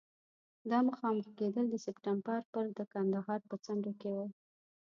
[0.69, 4.25] دا مخامخ کېدل د سپټمبر پر د کندهار په څنډو کې وو.